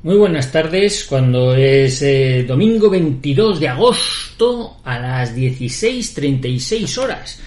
[0.00, 7.40] Muy buenas tardes, cuando es eh, domingo 22 de agosto a las 16.36 horas.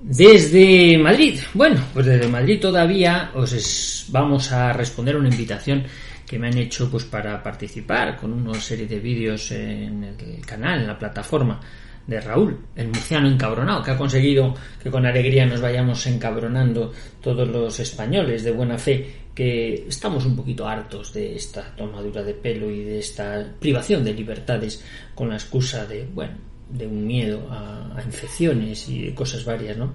[0.00, 5.84] Desde Madrid, bueno, pues desde Madrid todavía os vamos a responder una invitación
[6.26, 10.80] que me han hecho pues para participar con una serie de vídeos en el canal,
[10.80, 11.60] en la plataforma
[12.06, 17.48] de Raúl, el murciano encabronado, que ha conseguido que con alegría nos vayamos encabronando todos
[17.48, 22.70] los españoles de buena fe, que estamos un poquito hartos de esta tomadura de pelo
[22.70, 26.34] y de esta privación de libertades con la excusa de, bueno,
[26.68, 29.94] de un miedo a, infecciones y de cosas varias, ¿no?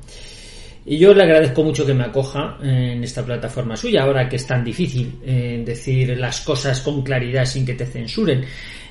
[0.88, 4.46] Y yo le agradezco mucho que me acoja en esta plataforma suya, ahora que es
[4.46, 8.46] tan difícil eh, decir las cosas con claridad sin que te censuren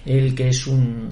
[0.04, 1.08] él que es un,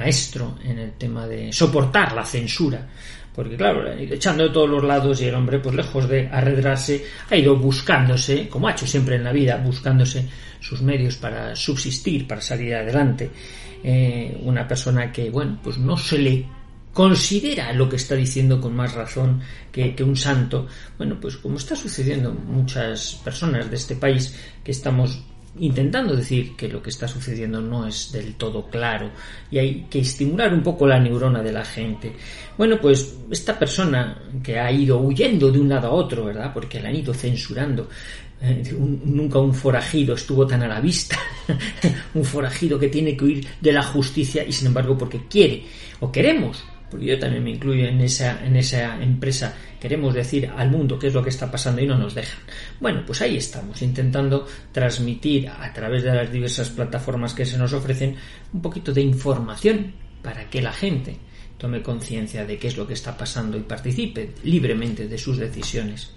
[0.00, 2.86] maestro en el tema de soportar la censura
[3.34, 7.36] porque claro, echando de todos los lados y el hombre, pues lejos de arredrarse, ha
[7.36, 12.40] ido buscándose, como ha hecho siempre en la vida, buscándose sus medios para subsistir, para
[12.40, 13.30] salir adelante.
[13.82, 16.46] Eh, una persona que, bueno, pues no se le
[16.92, 20.66] considera lo que está diciendo con más razón que, que, un santo.
[20.98, 25.22] Bueno, pues como está sucediendo muchas personas de este país que estamos
[25.58, 29.10] intentando decir que lo que está sucediendo no es del todo claro
[29.50, 32.12] y hay que estimular un poco la neurona de la gente.
[32.56, 36.52] Bueno, pues esta persona que ha ido huyendo de un lado a otro, ¿verdad?
[36.52, 37.88] Porque la han ido censurando.
[38.42, 41.18] Eh, nunca un forajido estuvo tan a la vista,
[42.14, 45.64] un forajido que tiene que huir de la justicia y sin embargo porque quiere
[46.00, 50.70] o queremos porque yo también me incluyo en esa, en esa empresa, queremos decir al
[50.70, 52.40] mundo qué es lo que está pasando y no nos dejan.
[52.80, 57.72] Bueno, pues ahí estamos, intentando transmitir a través de las diversas plataformas que se nos
[57.72, 58.16] ofrecen
[58.52, 61.16] un poquito de información para que la gente
[61.56, 66.10] tome conciencia de qué es lo que está pasando y participe libremente de sus decisiones.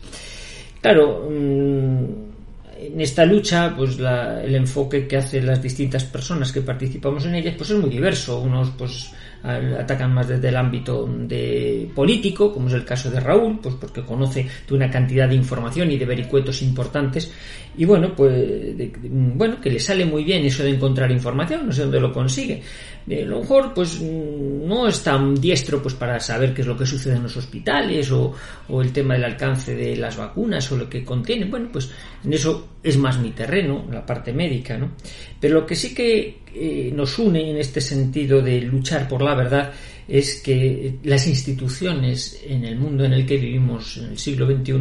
[0.81, 2.33] Claro, mm,
[2.77, 7.53] en esta lucha, pues el enfoque que hacen las distintas personas que participamos en ella,
[7.57, 8.39] pues es muy diverso.
[8.39, 9.11] Unos, pues
[9.43, 14.01] atacan más desde el ámbito de político, como es el caso de Raúl, pues porque
[14.01, 17.31] conoce de una cantidad de información y de vericuetos importantes,
[17.75, 18.75] y bueno, pues
[19.09, 22.61] bueno, que le sale muy bien eso de encontrar información, no sé dónde lo consigue.
[23.05, 26.85] A lo mejor pues no es tan diestro pues para saber qué es lo que
[26.85, 28.33] sucede en los hospitales o,
[28.69, 31.51] o el tema del alcance de las vacunas o lo que contienen.
[31.51, 31.91] Bueno, pues
[32.23, 34.91] en eso es más mi terreno, la parte médica, ¿no?
[35.39, 39.35] Pero lo que sí que eh, nos une en este sentido de luchar por la
[39.35, 39.71] verdad
[40.07, 44.73] es que las instituciones en el mundo en el que vivimos en el siglo XXI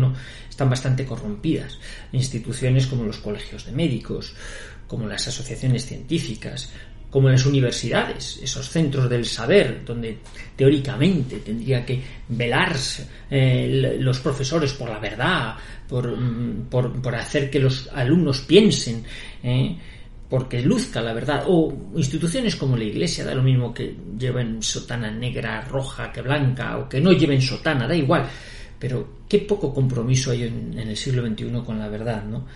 [0.49, 1.79] están bastante corrompidas.
[2.13, 4.35] Instituciones como los colegios de médicos,
[4.87, 6.71] como las asociaciones científicas,
[7.13, 10.17] como las universidades, esos centros del saber, donde
[10.57, 15.55] teóricamente tendría que velarse eh, los profesores por la verdad,
[15.87, 19.05] por, mm, por, hacer que los alumnos piensen,
[19.43, 19.77] eh,
[20.33, 25.11] porque luzca la verdad, o instituciones como la iglesia, da lo mismo que lleven sotana
[25.11, 28.27] negra, roja, que blanca, o que no lleven sotana, da igual,
[28.79, 32.47] pero qué poco compromiso hay en, el siglo XXI con la verdad, ¿no?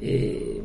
[0.00, 0.60] Eh,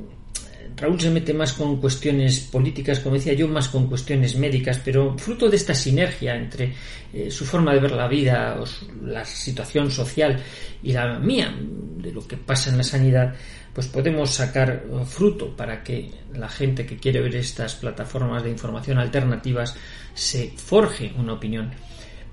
[0.75, 5.15] Raúl se mete más con cuestiones políticas, como decía yo, más con cuestiones médicas, pero
[5.15, 6.73] fruto de esta sinergia entre
[7.13, 8.59] eh, su forma de ver la vida,
[9.05, 10.41] la situación social
[10.81, 11.55] y la mía,
[11.97, 13.35] de lo que pasa en la sanidad,
[13.77, 18.49] pues podemos sacar eh, fruto para que la gente que quiere ver estas plataformas de
[18.49, 19.75] información alternativas
[20.15, 21.69] se forje una opinión.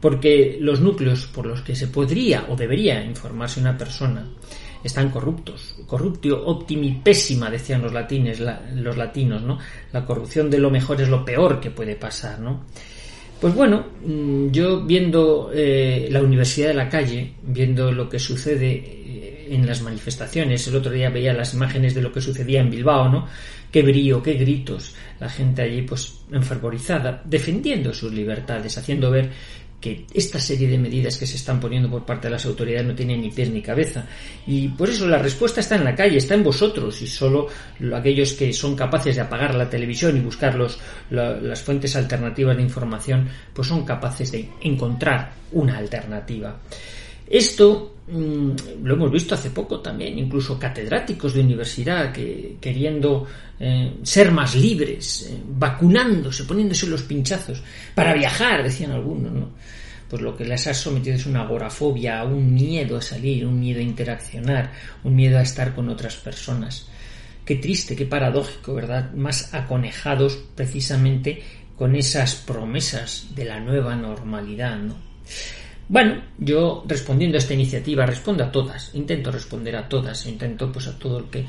[0.00, 4.26] Porque los núcleos por los que se podría o debería informarse una persona
[4.82, 5.76] están corruptos.
[5.86, 8.40] Corruptio optimi pésima, decían los latines,
[8.76, 9.58] los latinos, ¿no?
[9.92, 12.64] La corrupción de lo mejor es lo peor que puede pasar, ¿no?
[13.38, 19.03] Pues bueno, mm, yo viendo eh, la Universidad de la Calle, viendo lo que sucede
[19.50, 23.08] en las manifestaciones, el otro día veía las imágenes de lo que sucedía en Bilbao,
[23.08, 23.28] ¿no?
[23.70, 29.30] Qué brío, qué gritos, la gente allí pues enfervorizada, defendiendo sus libertades, haciendo ver
[29.84, 32.94] que esta serie de medidas que se están poniendo por parte de las autoridades no
[32.94, 34.06] tienen ni pies ni cabeza.
[34.46, 37.48] Y por eso la respuesta está en la calle, está en vosotros y solo
[37.94, 40.56] aquellos que son capaces de apagar la televisión y buscar
[41.10, 46.58] las fuentes alternativas de información, pues son capaces de encontrar una alternativa.
[47.26, 48.50] Esto mm,
[48.82, 53.26] lo hemos visto hace poco también, incluso catedráticos de universidad que queriendo
[53.58, 57.62] eh, ser más libres, eh, vacunándose, poniéndose los pinchazos
[57.94, 59.50] para viajar, decían algunos, ¿no?
[60.08, 63.80] Pues lo que les ha sometido es una agorafobia, un miedo a salir, un miedo
[63.80, 64.72] a interaccionar,
[65.02, 66.88] un miedo a estar con otras personas.
[67.44, 69.12] Qué triste, qué paradójico, ¿verdad?
[69.14, 71.42] Más aconejados precisamente
[71.76, 74.96] con esas promesas de la nueva normalidad, ¿no?
[75.86, 80.86] Bueno, yo respondiendo a esta iniciativa respondo a todas, intento responder a todas, intento pues
[80.88, 81.44] a todo el que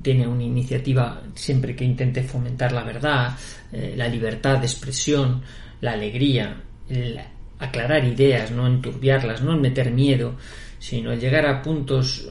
[0.00, 3.36] tiene una iniciativa siempre que intente fomentar la verdad,
[3.72, 5.42] eh, la libertad de expresión,
[5.80, 7.20] la alegría, el
[7.58, 10.36] aclarar ideas, no enturbiarlas, no meter miedo,
[10.78, 12.30] sino el llegar a puntos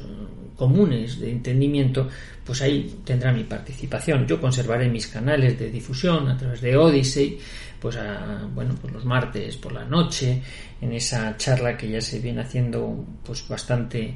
[0.59, 2.09] comunes de entendimiento,
[2.43, 4.27] pues ahí tendrá mi participación.
[4.27, 7.39] Yo conservaré mis canales de difusión a través de Odyssey,
[7.79, 10.41] pues a, bueno, pues los martes por la noche,
[10.81, 14.13] en esa charla que ya se viene haciendo pues bastante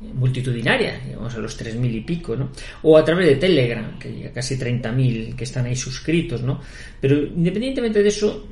[0.00, 2.50] multitudinaria, digamos a los tres mil y pico, ¿no?
[2.82, 6.60] O a través de Telegram, que llega casi 30.000 que están ahí suscritos, ¿no?
[7.00, 8.44] Pero independientemente de eso,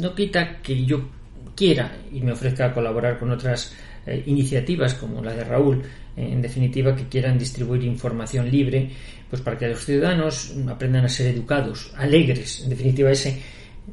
[0.00, 1.08] no quita que yo
[1.56, 3.74] quiera y me ofrezca colaborar con otras
[4.06, 5.82] eh, iniciativas como la de Raúl,
[6.16, 8.90] en definitiva, que quieran distribuir información libre,
[9.30, 13.40] pues para que los ciudadanos aprendan a ser educados, alegres, en definitiva, ese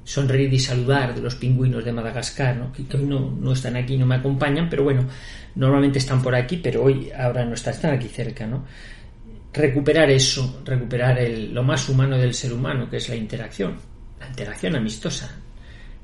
[0.04, 2.72] sonreír y saludar de los pingüinos de Madagascar, ¿no?
[2.72, 5.08] que, hoy no, están aquí, no me acompañan, pero bueno,
[5.56, 8.66] normalmente están por aquí, pero hoy ahora no están, están aquí cerca, ¿no?
[9.52, 13.78] Recuperar eso, recuperar el, lo más humano del ser humano, que es la interacción,
[14.20, 15.36] la interacción amistosa,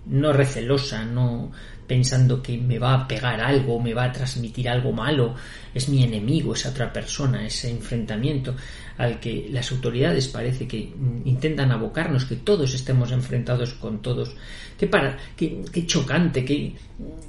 [0.08, 1.52] no recelosa, no
[1.88, 5.36] pensando que me va a pegar algo, me va a transmitir algo malo,
[5.74, 8.56] es mi enemigo, esa otra persona, ese enfrentamiento
[8.98, 10.94] al que las autoridades parece que
[11.26, 14.36] intentan abocarnos, que todos estemos enfrentados con todos.
[14.78, 16.74] Qué, para, qué, qué chocante, qué,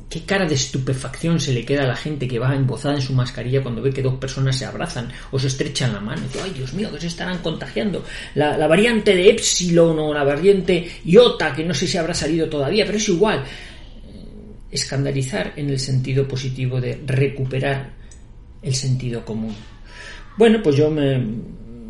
[0.09, 3.13] qué, cara de estupefacción se le queda a la gente que va embozada en su
[3.13, 6.23] mascarilla cuando ve que dos personas se abrazan o se estrechan la mano.
[6.43, 8.05] Ay, Dios mío, que se estarán contagiando.
[8.35, 12.49] La, la variante de Epsilon o la variante Iota, que no sé si habrá salido
[12.49, 13.45] todavía, pero es igual
[14.71, 17.93] escandalizar en el sentido positivo de recuperar
[18.63, 19.55] el sentido común.
[20.37, 21.25] Bueno, pues yo me,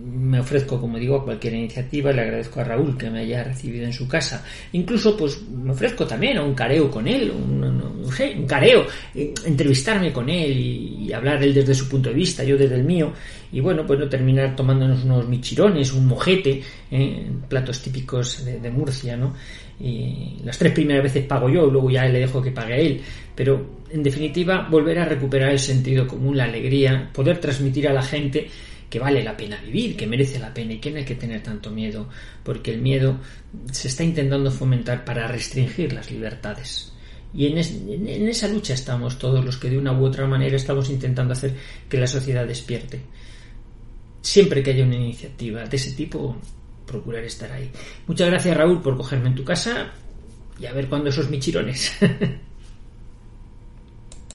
[0.07, 3.85] me ofrezco, como digo, a cualquier iniciativa, le agradezco a Raúl que me haya recibido
[3.85, 4.45] en su casa.
[4.73, 8.87] Incluso, pues, me ofrezco también a un careo con él, un, no, sé, un careo,
[9.15, 12.85] eh, entrevistarme con él y, hablar él desde su punto de vista, yo desde el
[12.85, 13.13] mío,
[13.51, 18.71] y bueno, pues no terminar tomándonos unos michirones, un mojete, eh, platos típicos de, de,
[18.71, 19.35] Murcia, ¿no?
[19.81, 23.01] Y las tres primeras veces pago yo, luego ya le dejo que pague él,
[23.35, 28.03] pero en definitiva, volver a recuperar el sentido común, la alegría, poder transmitir a la
[28.03, 28.49] gente
[28.89, 31.43] que vale la pena vivir, que merece la pena y que no hay que tener
[31.43, 32.09] tanto miedo,
[32.43, 33.19] porque el miedo
[33.73, 36.93] se está intentando fomentar para restringir las libertades.
[37.35, 40.89] Y en, en, esa lucha estamos todos los que de una u otra manera estamos
[40.89, 41.55] intentando hacer
[41.89, 43.03] que la sociedad despierte.
[44.23, 46.37] Siempre que haya una iniciativa de ese tipo,
[46.87, 47.71] procurar estar ahí.
[48.07, 49.93] Muchas gracias Raúl por cogerme en tu casa
[50.59, 51.93] y a ver cuándo esos michirones.